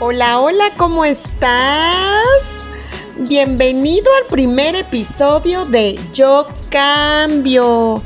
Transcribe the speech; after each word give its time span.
Hola, 0.00 0.38
hola, 0.38 0.74
¿cómo 0.76 1.04
estás? 1.04 2.40
Bienvenido 3.16 4.06
al 4.22 4.28
primer 4.28 4.76
episodio 4.76 5.66
de 5.66 5.98
Yo 6.14 6.46
Cambio, 6.70 8.00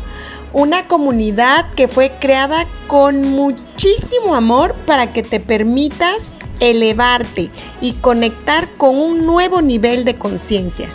una 0.55 0.89
comunidad 0.89 1.69
que 1.73 1.89
fue 1.89 2.17
creada 2.19 2.67
con 2.87 3.33
muchísimo 3.33 4.35
amor 4.35 4.75
para 4.87 5.13
que 5.13 5.23
te 5.23 5.39
permitas 5.39 6.33
elevarte 6.61 7.51
y 7.83 7.93
conectar 8.01 8.71
con 8.79 8.97
un 8.97 9.27
nuevo 9.27 9.61
nivel 9.61 10.07
de 10.07 10.15
conciencia. 10.15 10.89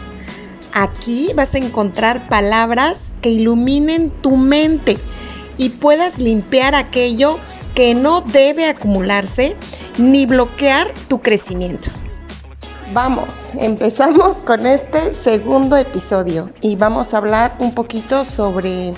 Aquí 0.74 1.30
vas 1.36 1.54
a 1.54 1.60
encontrar 1.60 2.28
palabras 2.28 3.14
que 3.22 3.30
iluminen 3.30 4.10
tu 4.10 4.36
mente 4.36 4.98
y 5.60 5.70
puedas 5.70 6.18
limpiar 6.18 6.74
aquello 6.74 7.38
que 7.38 7.57
no 7.78 8.22
debe 8.22 8.66
acumularse 8.66 9.56
ni 10.00 10.26
bloquear 10.26 10.92
tu 11.08 11.22
crecimiento. 11.22 11.92
Vamos, 12.92 13.52
empezamos 13.60 14.42
con 14.42 14.66
este 14.66 15.14
segundo 15.14 15.78
episodio 15.78 16.50
y 16.62 16.76
vamos 16.76 17.14
a 17.14 17.18
hablar 17.18 17.56
un 17.60 17.76
poquito 17.76 18.26
sobre 18.26 18.94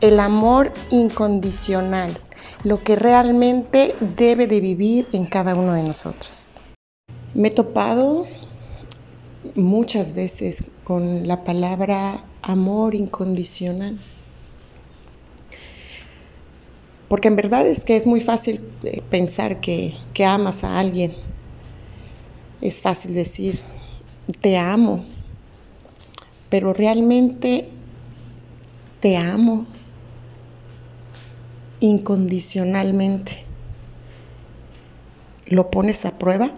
el 0.00 0.20
amor 0.20 0.72
incondicional, 0.90 2.18
lo 2.62 2.82
que 2.82 2.96
realmente 2.96 3.94
debe 4.00 4.46
de 4.46 4.60
vivir 4.60 5.06
en 5.12 5.26
cada 5.26 5.54
uno 5.54 5.74
de 5.74 5.82
nosotros. 5.82 6.52
Me 7.34 7.48
he 7.48 7.50
topado 7.50 8.26
muchas 9.54 10.14
veces 10.14 10.70
con 10.84 11.28
la 11.28 11.44
palabra 11.44 12.24
amor 12.42 12.94
incondicional 12.94 13.98
porque 17.14 17.28
en 17.28 17.36
verdad 17.36 17.64
es 17.64 17.84
que 17.84 17.96
es 17.96 18.08
muy 18.08 18.20
fácil 18.20 18.60
eh, 18.82 19.00
pensar 19.08 19.60
que, 19.60 19.94
que 20.12 20.24
amas 20.24 20.64
a 20.64 20.80
alguien. 20.80 21.14
Es 22.60 22.80
fácil 22.80 23.14
decir, 23.14 23.60
te 24.40 24.58
amo. 24.58 25.04
Pero 26.50 26.72
realmente 26.72 27.68
te 28.98 29.16
amo 29.16 29.64
incondicionalmente. 31.78 33.44
¿Lo 35.46 35.70
pones 35.70 36.06
a 36.06 36.18
prueba? 36.18 36.50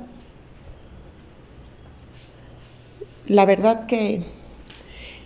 La 3.27 3.45
verdad 3.45 3.85
que, 3.85 4.23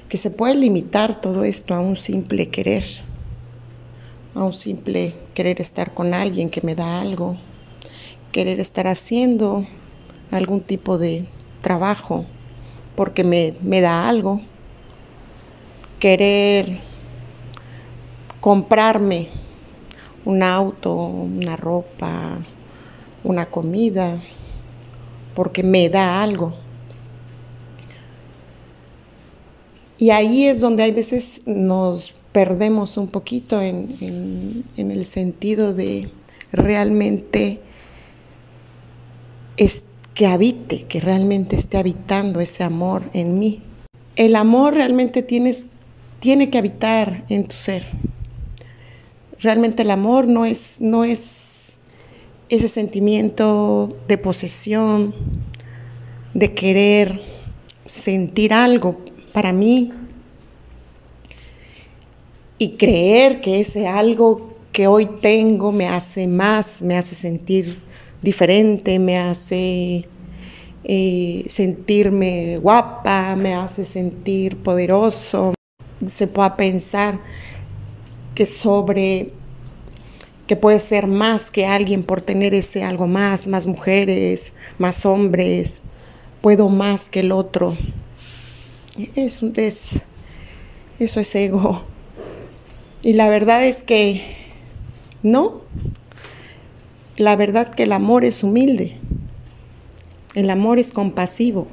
que 0.08 0.16
se 0.16 0.32
puede 0.32 0.56
limitar 0.56 1.20
todo 1.20 1.44
esto 1.44 1.76
a 1.76 1.78
un 1.78 1.94
simple 1.94 2.48
querer 2.48 2.82
a 4.34 4.44
un 4.44 4.52
simple 4.52 5.14
querer 5.34 5.60
estar 5.60 5.92
con 5.92 6.14
alguien 6.14 6.50
que 6.50 6.60
me 6.62 6.74
da 6.74 7.00
algo, 7.00 7.36
querer 8.32 8.60
estar 8.60 8.86
haciendo 8.86 9.66
algún 10.30 10.60
tipo 10.60 10.98
de 10.98 11.26
trabajo 11.60 12.24
porque 12.94 13.24
me, 13.24 13.54
me 13.62 13.80
da 13.80 14.08
algo, 14.08 14.40
querer 15.98 16.78
comprarme 18.40 19.28
un 20.24 20.42
auto, 20.42 20.94
una 20.94 21.56
ropa, 21.56 22.38
una 23.24 23.46
comida, 23.46 24.22
porque 25.34 25.62
me 25.62 25.88
da 25.88 26.22
algo. 26.22 26.54
Y 29.98 30.10
ahí 30.10 30.46
es 30.46 30.60
donde 30.60 30.82
hay 30.82 30.92
veces 30.92 31.42
nos 31.46 32.14
perdemos 32.32 32.96
un 32.96 33.08
poquito 33.08 33.60
en, 33.60 34.64
el 34.76 35.04
sentido 35.06 35.74
de 35.74 36.10
realmente 36.52 37.60
es 39.56 39.86
que 40.14 40.26
habite, 40.26 40.84
que 40.84 41.00
realmente 41.00 41.56
esté 41.56 41.78
habitando 41.78 42.40
ese 42.40 42.62
amor 42.62 43.02
en 43.12 43.38
mí. 43.38 43.60
El 44.16 44.36
amor 44.36 44.74
realmente 44.74 45.22
tienes, 45.22 45.66
tiene 46.20 46.50
que 46.50 46.58
habitar 46.58 47.24
en 47.28 47.46
tu 47.46 47.54
ser. 47.54 47.86
Realmente 49.40 49.82
el 49.82 49.90
amor 49.90 50.26
no 50.26 50.44
es, 50.44 50.80
no 50.80 51.04
es 51.04 51.78
ese 52.48 52.68
sentimiento 52.68 53.96
de 54.08 54.18
posesión, 54.18 55.14
de 56.34 56.52
querer 56.54 57.22
sentir 57.86 58.52
algo. 58.52 59.00
Para 59.32 59.52
mí, 59.52 59.92
y 62.60 62.72
creer 62.72 63.40
que 63.40 63.58
ese 63.58 63.88
algo 63.88 64.54
que 64.70 64.86
hoy 64.86 65.06
tengo 65.06 65.72
me 65.72 65.88
hace 65.88 66.28
más, 66.28 66.82
me 66.82 66.94
hace 66.98 67.14
sentir 67.14 67.80
diferente, 68.20 68.98
me 68.98 69.16
hace 69.16 70.06
eh, 70.84 71.46
sentirme 71.48 72.58
guapa, 72.58 73.34
me 73.34 73.54
hace 73.54 73.86
sentir 73.86 74.58
poderoso. 74.58 75.54
Se 76.04 76.26
pueda 76.26 76.54
pensar 76.54 77.18
que 78.34 78.44
sobre 78.44 79.30
que 80.46 80.54
puede 80.54 80.80
ser 80.80 81.06
más 81.06 81.50
que 81.50 81.64
alguien 81.64 82.02
por 82.02 82.20
tener 82.20 82.52
ese 82.52 82.82
algo 82.84 83.06
más, 83.06 83.48
más 83.48 83.66
mujeres, 83.66 84.52
más 84.76 85.06
hombres, 85.06 85.80
puedo 86.42 86.68
más 86.68 87.08
que 87.08 87.20
el 87.20 87.32
otro. 87.32 87.74
Es, 89.16 89.42
es, 89.42 90.02
eso 90.98 91.20
es 91.20 91.34
ego. 91.34 91.86
Y 93.02 93.14
la 93.14 93.28
verdad 93.28 93.64
es 93.64 93.82
que 93.82 94.22
no. 95.22 95.62
La 97.16 97.36
verdad 97.36 97.72
que 97.72 97.84
el 97.84 97.92
amor 97.92 98.24
es 98.24 98.42
humilde. 98.42 98.96
El 100.34 100.50
amor 100.50 100.78
es 100.78 100.92
compasivo. 100.92 101.66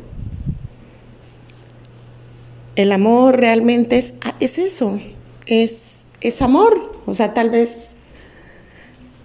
El 2.75 2.91
amor 2.91 3.37
realmente 3.37 3.97
es, 3.97 4.13
ah, 4.21 4.35
es 4.39 4.59
eso, 4.59 4.99
es, 5.47 6.05
es 6.21 6.41
amor. 6.41 7.01
O 7.05 7.15
sea, 7.15 7.33
tal 7.33 7.49
vez, 7.49 7.95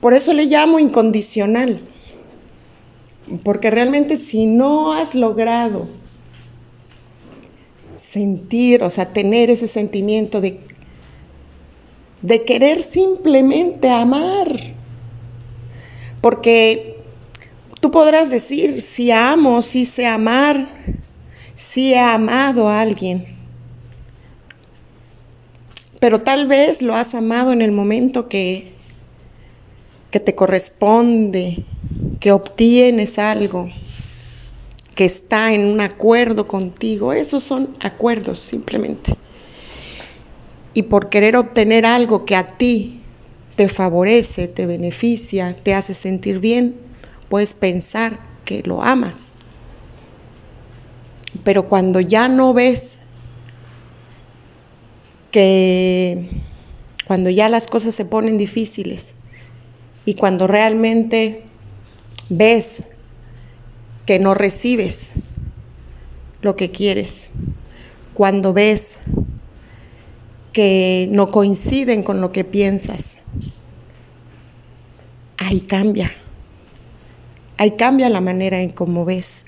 por 0.01 0.15
eso 0.15 0.33
le 0.33 0.47
llamo 0.47 0.79
incondicional. 0.79 1.81
Porque 3.45 3.71
realmente 3.71 4.17
si 4.17 4.47
no 4.47 4.93
has 4.93 5.15
logrado 5.15 5.87
sentir, 7.97 8.83
o 8.83 8.91
sea, 8.91 9.13
tener 9.13 9.51
ese 9.51 9.69
sentimiento 9.69 10.41
de 10.41 10.61
de 12.23 12.43
querer 12.43 12.81
simplemente 12.81 13.91
amar. 13.91 14.49
Porque 16.21 16.97
tú 17.81 17.91
podrás 17.91 18.31
decir, 18.31 18.81
si 18.81 19.11
amo, 19.11 19.61
si 19.61 19.85
sé 19.85 20.07
amar, 20.07 20.69
si 21.55 21.93
he 21.93 21.99
amado 21.99 22.69
a 22.69 22.81
alguien. 22.81 23.27
Pero 26.01 26.21
tal 26.21 26.47
vez 26.47 26.83
lo 26.83 26.95
has 26.95 27.15
amado 27.15 27.53
en 27.53 27.63
el 27.63 27.73
momento 27.73 28.29
que, 28.29 28.73
que 30.11 30.21
te 30.21 30.35
corresponde, 30.35 31.65
que 32.19 32.33
obtienes 32.33 33.19
algo, 33.19 33.71
que 34.95 35.05
está 35.05 35.53
en 35.53 35.65
un 35.65 35.81
acuerdo 35.81 36.47
contigo. 36.47 37.13
Esos 37.13 37.43
son 37.43 37.77
acuerdos 37.81 38.39
simplemente 38.39 39.17
y 40.75 40.83
por 40.83 41.09
querer 41.09 41.37
obtener 41.37 41.85
algo 41.87 42.25
que 42.25 42.37
a 42.37 42.47
ti 42.47 43.01
te 43.55 43.69
favorece, 43.69 44.49
te 44.49 44.67
beneficia, 44.67 45.55
te 45.55 45.75
hace 45.75 45.95
sentir 45.95 46.39
bien, 46.39 46.77
puedes 47.29 47.55
pensar 47.55 48.19
que 48.45 48.63
lo 48.63 48.83
amas. 48.83 49.35
Pero 51.45 51.69
cuando 51.69 52.01
ya 52.01 52.29
no 52.29 52.55
ves 52.55 52.99
que 55.31 56.29
cuando 57.07 57.31
ya 57.31 57.49
las 57.49 57.67
cosas 57.67 57.95
se 57.95 58.05
ponen 58.05 58.39
difíciles 58.39 59.15
y 60.05 60.15
cuando 60.15 60.47
realmente 60.47 61.43
ves 62.29 62.85
que 64.07 64.19
no 64.19 64.35
recibes 64.35 65.11
lo 66.43 66.57
que 66.57 66.71
quieres, 66.71 67.31
cuando 68.15 68.53
ves 68.53 69.01
que 70.53 71.09
no 71.11 71.31
coinciden 71.31 72.03
con 72.03 72.21
lo 72.21 72.33
que 72.33 72.45
piensas. 72.45 73.19
Ahí 75.39 75.61
cambia. 75.61 76.13
Ahí 77.57 77.73
cambia 77.73 78.09
la 78.09 78.21
manera 78.21 78.61
en 78.61 78.71
cómo 78.71 79.05
ves 79.05 79.47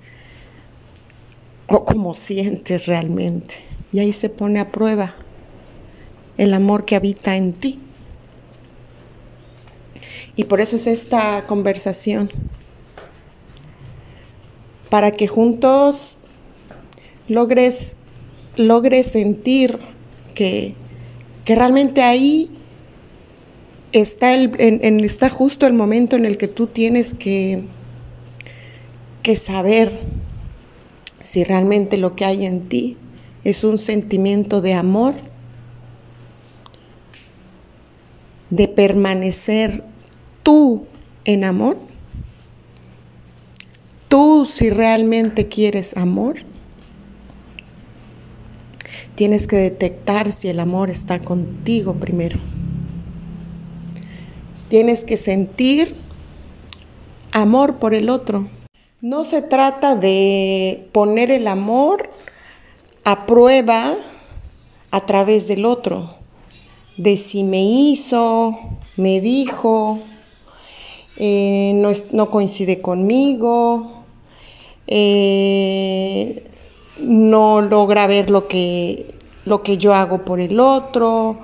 o 1.67 1.85
cómo 1.85 2.15
sientes 2.15 2.87
realmente. 2.87 3.57
Y 3.93 4.01
ahí 4.01 4.13
se 4.13 4.29
pone 4.29 4.61
a 4.61 4.73
prueba 4.73 5.15
el 6.37 6.55
amor 6.55 6.85
que 6.85 6.97
habita 6.97 7.37
en 7.37 7.53
ti. 7.53 7.81
Y 10.37 10.45
por 10.45 10.61
eso 10.61 10.77
es 10.77 10.87
esta 10.87 11.45
conversación. 11.47 12.31
Para 14.91 15.11
que 15.11 15.27
juntos 15.27 16.19
logres, 17.29 17.97
logres 18.57 19.07
sentir 19.07 19.79
que 20.35 20.75
que 21.45 21.55
realmente 21.55 22.03
ahí 22.03 22.51
está, 23.93 24.35
el, 24.35 25.05
está 25.05 25.29
justo 25.29 25.67
el 25.67 25.73
momento 25.75 26.17
en 26.17 26.25
el 26.25 26.37
que 26.37 26.49
tú 26.49 26.67
tienes 26.67 27.15
que, 27.15 27.63
que 29.23 29.37
saber 29.37 29.93
si 31.21 31.45
realmente 31.45 31.97
lo 31.97 32.17
que 32.17 32.25
hay 32.25 32.45
en 32.45 32.63
ti 32.63 32.97
es 33.45 33.63
un 33.63 33.79
sentimiento 33.79 34.61
de 34.63 34.75
amor, 34.75 35.15
de 38.51 38.69
permanecer 38.69 39.85
tú 40.43 40.87
en 41.25 41.45
amor, 41.45 41.79
tú 44.09 44.47
si 44.47 44.71
realmente 44.71 45.49
quieres 45.49 45.97
amor, 45.97 46.37
tienes 49.15 49.47
que 49.47 49.57
detectar 49.57 50.33
si 50.33 50.49
el 50.49 50.61
amor 50.61 50.91
está 50.91 51.19
contigo 51.19 51.95
primero. 51.95 52.39
Tienes 54.69 55.05
que 55.05 55.17
sentir 55.17 55.95
amor 57.33 57.77
por 57.77 57.95
el 57.95 58.11
otro. 58.11 58.49
No 59.01 59.25
se 59.25 59.43
trata 59.43 59.97
de 59.97 60.89
poner 60.93 61.31
el 61.31 61.47
amor 61.47 62.09
a 63.05 63.27
prueba 63.27 63.95
a 64.91 65.07
través 65.07 65.49
del 65.49 65.67
otro, 65.67 66.15
de 66.97 67.17
si 67.17 67.43
me 67.43 67.63
hizo, 67.63 68.57
me 68.97 69.21
dijo, 69.21 69.99
eh, 71.17 71.73
no, 72.13 72.31
coincide 72.31 72.81
conmigo, 72.81 74.05
eh, 74.87 76.45
no 76.99 77.61
logra 77.61 78.07
ver 78.07 78.31
lo 78.31 78.49
que, 78.49 79.15
lo 79.45 79.63
que 79.63 79.79
yo 79.79 79.95
hago 79.95 80.25
por 80.25 80.41
el 80.41 80.61
otro 80.61 81.39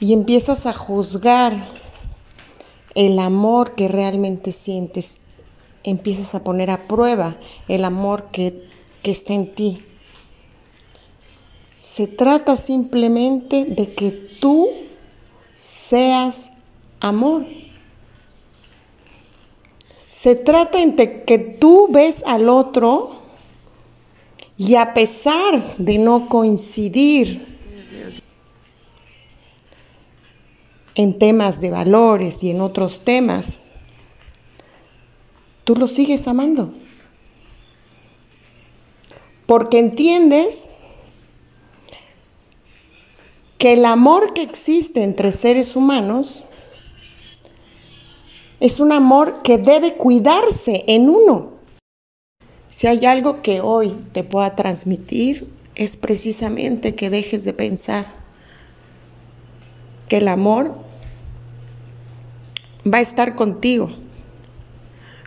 y 0.00 0.12
empiezas 0.12 0.66
a 0.66 0.72
juzgar 0.72 1.54
el 2.94 3.18
amor 3.18 3.74
que 3.74 3.88
realmente 3.88 4.52
sientes, 4.52 5.18
empiezas 5.84 6.34
a 6.34 6.44
poner 6.44 6.70
a 6.70 6.88
prueba 6.88 7.36
el 7.68 7.84
amor 7.84 8.28
que, 8.32 8.64
que 9.02 9.10
está 9.10 9.34
en 9.34 9.54
ti. 9.54 9.82
Se 11.78 12.06
trata 12.06 12.56
simplemente 12.56 13.64
de 13.64 13.94
que 13.94 14.10
tú 14.10 14.68
seas 15.58 16.52
amor. 17.00 17.46
Se 20.08 20.34
trata 20.34 20.78
de 20.84 21.24
que 21.24 21.38
tú 21.38 21.88
ves 21.90 22.24
al 22.26 22.48
otro 22.48 23.15
y 24.58 24.76
a 24.76 24.94
pesar 24.94 25.76
de 25.76 25.98
no 25.98 26.28
coincidir 26.28 27.56
en 30.94 31.18
temas 31.18 31.60
de 31.60 31.70
valores 31.70 32.42
y 32.42 32.50
en 32.50 32.62
otros 32.62 33.02
temas, 33.02 33.60
tú 35.64 35.76
lo 35.76 35.86
sigues 35.88 36.26
amando. 36.26 36.72
Porque 39.46 39.78
entiendes 39.78 40.70
que 43.58 43.74
el 43.74 43.84
amor 43.84 44.32
que 44.32 44.42
existe 44.42 45.02
entre 45.02 45.32
seres 45.32 45.76
humanos 45.76 46.44
es 48.58 48.80
un 48.80 48.92
amor 48.92 49.42
que 49.42 49.58
debe 49.58 49.94
cuidarse 49.94 50.84
en 50.86 51.10
uno. 51.10 51.55
Si 52.68 52.86
hay 52.86 53.06
algo 53.06 53.42
que 53.42 53.60
hoy 53.60 53.96
te 54.12 54.24
pueda 54.24 54.56
transmitir, 54.56 55.48
es 55.74 55.96
precisamente 55.96 56.94
que 56.94 57.10
dejes 57.10 57.44
de 57.44 57.52
pensar 57.52 58.06
que 60.08 60.18
el 60.18 60.28
amor 60.28 60.78
va 62.86 62.98
a 62.98 63.02
estar 63.02 63.34
contigo 63.34 63.90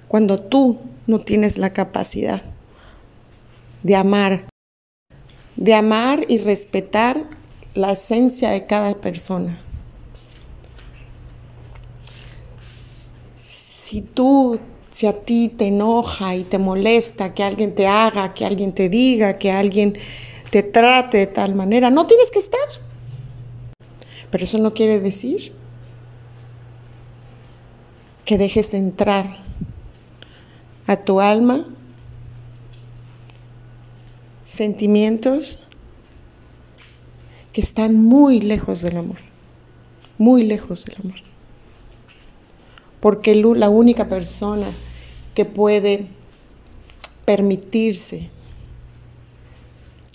cuando 0.08 0.40
tú 0.40 0.80
no 1.08 1.20
tienes 1.20 1.58
la 1.58 1.72
capacidad 1.72 2.42
de 3.84 3.96
amar, 3.96 4.46
de 5.56 5.74
amar 5.74 6.26
y 6.28 6.40
respetar 6.40 7.24
la 7.74 7.92
esencia 7.92 8.50
de 8.50 8.66
cada 8.66 8.96
persona. 8.96 9.60
Si 13.36 14.02
tú, 14.02 14.60
si 14.90 15.08
a 15.08 15.14
ti 15.14 15.50
te 15.50 15.68
enoja 15.68 16.36
y 16.36 16.44
te 16.44 16.58
molesta 16.58 17.34
que 17.34 17.44
alguien 17.44 17.76
te 17.76 17.88
haga, 17.88 18.34
que 18.34 18.46
alguien 18.46 18.74
te 18.74 18.90
diga, 18.90 19.38
que 19.38 19.52
alguien 19.52 19.98
te 20.50 20.64
trate 20.64 21.20
de 21.20 21.28
tal 21.28 21.56
manera, 21.56 21.90
no 21.90 22.08
tienes 22.08 22.32
que 22.32 22.40
estar. 22.40 22.68
Pero 24.32 24.44
eso 24.44 24.58
no 24.58 24.74
quiere 24.74 25.00
decir 25.00 25.54
que 28.26 28.38
dejes 28.38 28.74
entrar 28.74 29.38
a 30.88 30.98
tu 30.98 31.20
alma 31.20 31.66
sentimientos 34.44 35.68
que 37.54 37.62
están 37.62 38.04
muy 38.04 38.40
lejos 38.40 38.82
del 38.82 38.98
amor, 38.98 39.18
muy 40.18 40.44
lejos 40.44 40.86
del 40.86 40.96
amor. 41.04 41.29
Porque 43.00 43.36
la 43.36 43.70
única 43.70 44.10
persona 44.10 44.68
que 45.34 45.46
puede 45.46 46.08
permitirse 47.26 48.30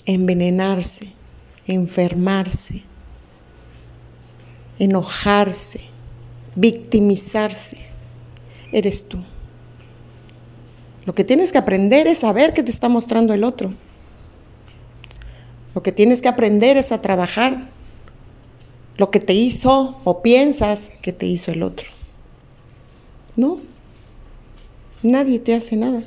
envenenarse, 0.07 1.09
enfermarse, 1.67 2.83
enojarse, 4.79 5.81
victimizarse, 6.55 7.79
eres 8.73 9.09
tú. 9.09 9.19
Lo 11.07 11.15
que 11.15 11.25
tienes 11.25 11.53
que 11.53 11.59
aprender 11.59 12.07
es 12.07 12.19
saber 12.19 12.55
qué 12.55 12.63
te 12.63 12.71
está 12.71 12.89
mostrando 12.89 13.35
el 13.35 13.45
otro. 13.45 13.73
Lo 15.75 15.83
que 15.83 15.93
tienes 15.93 16.23
que 16.23 16.29
aprender 16.29 16.77
es 16.77 16.93
a 16.93 17.03
trabajar 17.03 17.69
lo 18.97 19.11
que 19.11 19.21
te 19.21 19.35
hizo 19.35 20.01
o 20.05 20.23
piensas 20.23 20.93
que 21.03 21.13
te 21.13 21.27
hizo 21.27 21.51
el 21.51 21.63
otro. 21.63 21.94
No, 23.37 23.61
nadie 25.03 25.39
te 25.39 25.55
hace 25.55 25.77
nada. 25.77 26.03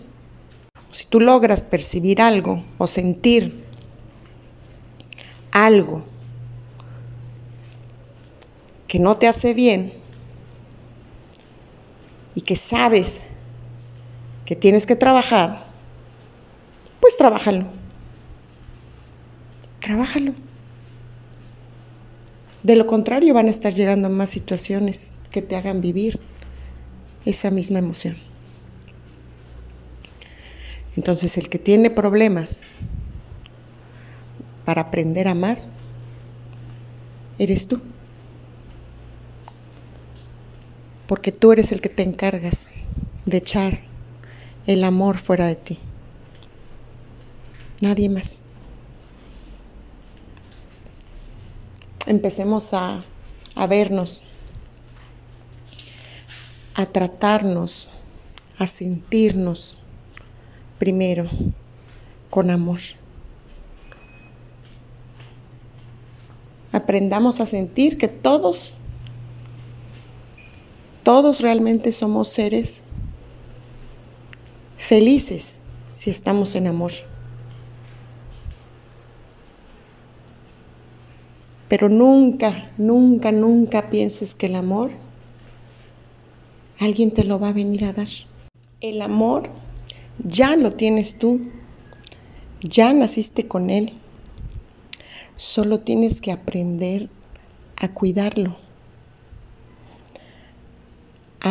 Si 0.91 1.06
tú 1.06 1.19
logras 1.19 1.62
percibir 1.62 2.21
algo 2.21 2.63
o 2.77 2.88
sentir 2.88 3.63
algo 5.51 6.03
que 8.88 9.00
no 9.00 9.18
te 9.18 9.27
hace 9.27 9.53
bien, 9.53 9.94
y 12.38 12.41
que 12.41 12.56
sabes 12.56 13.21
que 14.45 14.56
tienes 14.56 14.85
que 14.85 14.95
trabajar, 14.95 15.63
pues 16.99 17.18
trabájalo. 17.18 17.66
Trabájalo. 19.80 20.33
De 22.61 22.75
lo 22.75 22.85
contrario, 22.85 23.33
van 23.33 23.47
a 23.47 23.49
estar 23.49 23.73
llegando 23.73 24.07
más 24.11 24.30
situaciones 24.30 25.13
que 25.31 25.42
te 25.42 25.56
hagan 25.56 25.81
vivir 25.81 26.19
esa 27.29 27.51
misma 27.51 27.79
emoción. 27.79 28.17
Entonces, 30.95 31.37
el 31.37 31.49
que 31.49 31.59
tiene 31.59 31.89
problemas 31.89 32.63
para 34.65 34.81
aprender 34.81 35.27
a 35.27 35.31
amar, 35.31 35.59
eres 37.37 37.67
tú. 37.67 37.81
porque 41.07 41.31
tú 41.31 41.53
eres 41.53 41.71
el 41.71 41.81
que 41.81 41.89
te 41.89 42.03
encargas 42.03 42.67
de 43.25 43.37
echar 43.37 43.79
el 44.65 44.83
amor 44.83 45.17
fuera 45.17 45.47
de 45.47 45.55
ti. 45.55 45.79
Nadie 47.81 48.09
más. 48.09 48.43
Empecemos 52.05 52.73
a, 52.73 53.03
a 53.55 53.67
vernos, 53.67 54.23
a 56.77 56.85
tratarnos, 56.85 57.89
a 58.59 58.67
sentirnos 58.67 59.75
primero 60.77 61.27
con 62.29 62.51
amor. 62.51 62.79
Aprendamos 66.71 67.39
a 67.39 67.47
sentir 67.47 67.97
que 67.97 68.07
todos 68.07 68.73
todos 71.01 71.39
realmente 71.39 71.93
somos 71.93 72.27
seres 72.27 72.83
felices 74.77 75.57
si 75.93 76.11
estamos 76.11 76.53
en 76.55 76.67
amor. 76.67 76.91
Pero 81.69 81.89
nunca, 81.89 82.69
nunca, 82.77 83.31
nunca 83.31 83.89
pienses 83.89 84.35
que 84.35 84.45
el 84.45 84.55
amor 84.55 85.06
alguien 86.79 87.11
te 87.11 87.23
lo 87.23 87.39
va 87.39 87.49
a 87.49 87.53
venir 87.53 87.85
a 87.85 87.93
dar. 87.93 88.07
El 88.81 89.01
amor 89.01 89.49
ya 90.19 90.55
lo 90.55 90.71
tienes 90.71 91.19
tú, 91.19 91.41
ya 92.61 92.93
naciste 92.93 93.47
con 93.47 93.69
él. 93.69 93.93
Solo 95.35 95.79
tienes 95.79 96.21
que 96.21 96.31
aprender 96.31 97.09
a 97.75 97.89
cuidarlo 97.89 98.57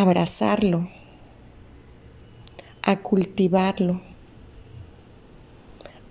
abrazarlo, 0.00 0.88
a 2.82 3.00
cultivarlo, 3.00 4.00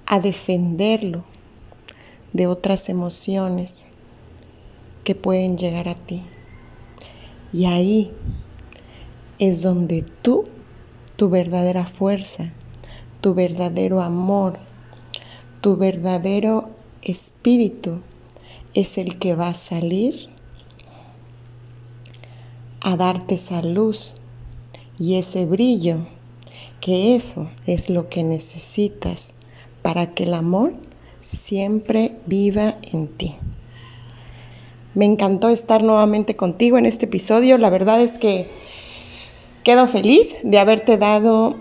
a 0.06 0.20
defenderlo 0.20 1.24
de 2.34 2.48
otras 2.48 2.90
emociones 2.90 3.86
que 5.04 5.16
pueden 5.16 5.58
llegar 5.58 5.88
a 5.88 5.96
ti. 5.96 6.24
Y 7.54 7.66
ahí 7.66 8.12
es 9.40 9.62
donde 9.62 10.04
tú, 10.22 10.46
tu 11.16 11.30
verdadera 11.30 11.86
fuerza, 11.86 12.52
tu 13.22 13.34
verdadero 13.34 14.02
amor, 14.02 14.60
tu 15.62 15.78
verdadero 15.78 16.70
espíritu 17.02 18.02
es 18.74 18.98
el 18.98 19.18
que 19.18 19.36
va 19.36 19.50
a 19.50 19.54
salir 19.54 20.30
a 22.82 22.96
darte 22.98 23.36
esa 23.36 23.62
luz 23.62 24.14
y 25.00 25.16
ese 25.16 25.46
brillo, 25.46 25.98
que 26.82 27.16
eso 27.16 27.50
es 27.66 27.90
lo 27.90 28.10
que 28.10 28.24
necesitas 28.24 29.34
para 29.82 30.14
que 30.14 30.24
el 30.24 30.34
amor 30.34 30.74
siempre 31.22 32.16
viva 32.28 32.76
en 32.92 33.08
ti. 33.08 33.36
Me 34.94 35.06
encantó 35.06 35.50
estar 35.50 35.84
nuevamente 35.84 36.36
contigo 36.36 36.78
en 36.78 36.86
este 36.86 37.06
episodio. 37.06 37.58
La 37.58 37.70
verdad 37.70 38.02
es 38.02 38.18
que 38.18 38.50
quedo 39.66 39.88
feliz 39.88 40.36
de 40.44 40.60
haberte 40.60 40.98
dado 40.98 41.56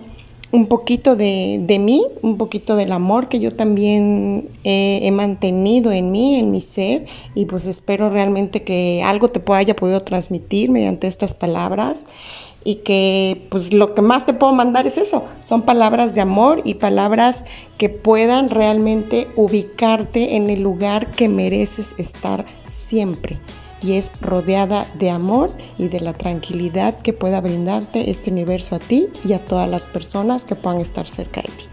un 0.51 0.67
poquito 0.67 1.15
de, 1.17 1.77
mí, 1.81 2.05
un 2.21 2.37
poquito 2.37 2.77
del 2.77 2.91
amor 2.93 3.27
que 3.27 3.39
yo 3.39 3.51
también 3.51 4.47
he, 4.63 5.11
mantenido 5.11 5.91
en 5.91 6.11
mí, 6.11 6.35
en 6.35 6.51
mi 6.51 6.61
ser, 6.61 7.07
y 7.33 7.45
pues 7.45 7.65
espero 7.65 8.09
realmente 8.09 8.63
que 8.63 9.01
algo 9.03 9.27
te 9.29 9.41
haya 9.51 9.75
podido 9.75 9.99
transmitir 10.01 10.69
mediante 10.69 11.07
estas 11.07 11.33
palabras 11.33 12.05
y 12.63 12.75
que 12.75 13.47
pues 13.49 13.73
lo 13.73 13.95
que 13.95 14.01
más 14.01 14.25
te 14.25 14.33
puedo 14.33 14.53
mandar 14.53 14.85
es 14.85 14.97
eso, 14.97 15.23
son 15.41 15.63
palabras 15.63 16.13
de 16.13 16.21
amor 16.21 16.61
y 16.63 16.75
palabras 16.75 17.43
que 17.77 17.89
puedan 17.89 18.49
realmente 18.49 19.27
ubicarte 19.35 20.35
en 20.35 20.49
el 20.51 20.61
lugar 20.61 21.11
que 21.11 21.27
mereces 21.27 21.95
estar 21.97 22.45
siempre 22.65 23.39
y 23.85 23.93
es 23.93 24.11
rodeada 24.19 24.87
de 24.95 25.11
amor 25.11 25.51
y 25.77 25.89
de 25.89 25.99
la 25.99 26.13
tranquilidad 26.13 26.97
que 26.97 27.13
pueda 27.13 27.39
brindarte 27.39 28.09
este 28.09 28.31
universo 28.31 28.75
a 28.75 28.79
ti 28.79 29.07
y 29.23 29.33
a 29.33 29.39
todas 29.39 29.69
las 29.69 29.85
personas 29.85 30.43
que 30.43 30.55
puedan 30.55 30.81
estar 30.81 31.07
cerca 31.07 31.41
de 31.41 31.49
ti. 31.49 31.65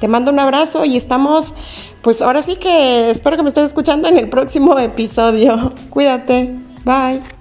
Te 0.00 0.08
mando 0.08 0.30
un 0.30 0.38
abrazo 0.38 0.84
y 0.84 0.96
estamos, 0.96 1.54
pues 2.02 2.22
ahora 2.22 2.42
sí 2.42 2.56
que 2.56 3.10
espero 3.10 3.36
que 3.36 3.42
me 3.42 3.48
estés 3.48 3.64
escuchando 3.64 4.08
en 4.08 4.18
el 4.18 4.28
próximo 4.28 4.78
episodio. 4.78 5.72
Cuídate. 5.90 6.54
Bye. 6.84 7.37